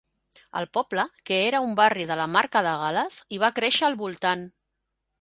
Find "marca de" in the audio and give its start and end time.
2.39-2.75